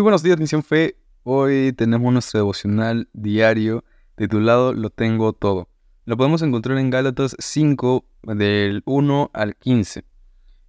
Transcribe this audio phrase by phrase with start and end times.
[0.00, 0.96] buenos días, Misión Fe.
[1.22, 3.84] Hoy tenemos nuestro devocional diario
[4.16, 5.68] titulado Lo tengo todo.
[6.06, 10.04] Lo podemos encontrar en Gálatas 5 del 1 al 15,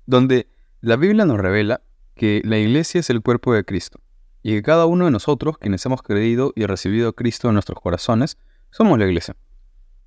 [0.05, 0.49] donde
[0.81, 1.81] la Biblia nos revela
[2.15, 3.99] que la iglesia es el cuerpo de Cristo
[4.43, 7.79] y que cada uno de nosotros, quienes hemos creído y recibido a Cristo en nuestros
[7.79, 8.37] corazones,
[8.71, 9.37] somos la iglesia.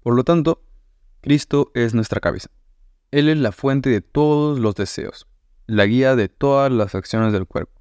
[0.02, 0.62] Por lo tanto,
[1.22, 2.50] Cristo es nuestra cabeza.
[3.10, 5.26] Él es la fuente de todos los deseos,
[5.66, 7.75] la guía de todas las acciones del cuerpo.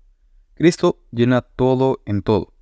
[0.56, 2.54] Cristo llena todo en todo.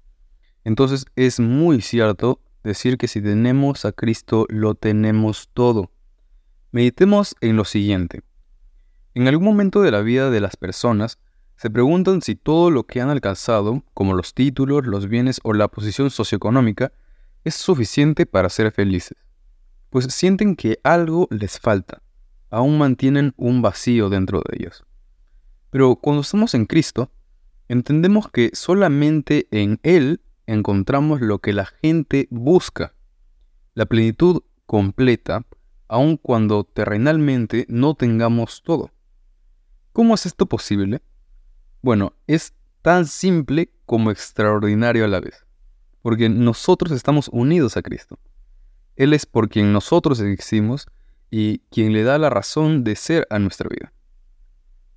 [0.64, 5.92] Entonces es muy cierto decir que si tenemos a Cristo, lo tenemos todo.
[6.72, 8.24] Meditemos en lo siguiente.
[9.14, 11.20] En algún momento de la vida de las personas,
[11.56, 15.68] se preguntan si todo lo que han alcanzado, como los títulos, los bienes o la
[15.68, 16.91] posición socioeconómica,
[17.44, 19.18] es suficiente para ser felices.
[19.91, 22.02] Pues sienten que algo les falta,
[22.50, 24.84] aún mantienen un vacío dentro de ellos.
[25.70, 27.12] Pero cuando estamos en Cristo,
[27.68, 32.94] entendemos que solamente en Él encontramos lo que la gente busca,
[33.74, 35.46] la plenitud completa,
[35.88, 38.91] aun cuando terrenalmente no tengamos todo.
[39.91, 41.02] ¿Cómo es esto posible?
[41.82, 45.46] Bueno, es tan simple como extraordinario a la vez,
[46.02, 48.20] porque nosotros estamos unidos a Cristo.
[48.96, 50.88] Él es por quien nosotros existimos
[51.30, 53.93] y quien le da la razón de ser a nuestra vida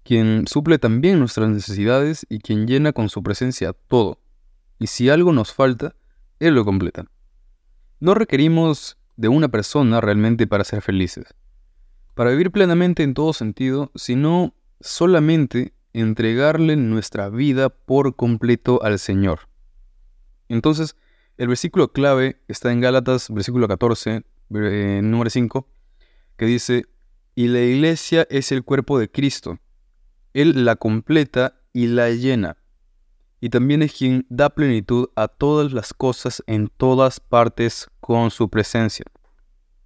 [0.06, 4.20] quien suple también nuestras necesidades y quien llena con su presencia todo.
[4.78, 5.96] Y si algo nos falta,
[6.38, 7.06] Él lo completa.
[7.98, 11.34] No requerimos de una persona realmente para ser felices,
[12.14, 19.48] para vivir plenamente en todo sentido, sino solamente entregarle nuestra vida por completo al Señor.
[20.48, 20.94] Entonces,
[21.36, 24.22] el versículo clave está en Gálatas, versículo 14,
[24.54, 25.66] eh, número 5,
[26.36, 26.84] que dice,
[27.34, 29.58] y la iglesia es el cuerpo de Cristo
[30.36, 32.58] él la completa y la llena.
[33.41, 38.50] Y también es quien da plenitud a todas las cosas en todas partes con su
[38.50, 39.06] presencia.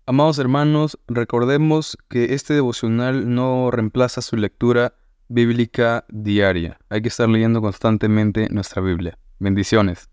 [0.06, 4.94] Amados hermanos, recordemos que este devocional no reemplaza su lectura
[5.28, 6.80] bíblica diaria.
[6.88, 9.16] Hay que estar leyendo constantemente nuestra Biblia.
[9.38, 10.08] Bendiciones.